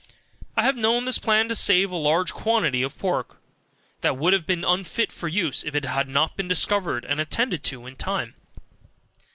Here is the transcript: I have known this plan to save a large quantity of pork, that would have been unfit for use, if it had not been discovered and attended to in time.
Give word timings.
I 0.57 0.63
have 0.63 0.77
known 0.77 1.05
this 1.05 1.19
plan 1.19 1.47
to 1.49 1.55
save 1.55 1.91
a 1.91 1.95
large 1.95 2.33
quantity 2.33 2.81
of 2.81 2.97
pork, 2.97 3.37
that 4.01 4.17
would 4.17 4.33
have 4.33 4.47
been 4.47 4.63
unfit 4.65 5.11
for 5.11 5.27
use, 5.27 5.63
if 5.63 5.75
it 5.75 5.85
had 5.85 6.07
not 6.09 6.35
been 6.35 6.47
discovered 6.47 7.05
and 7.05 7.19
attended 7.21 7.63
to 7.65 7.85
in 7.85 7.97
time. 7.97 8.33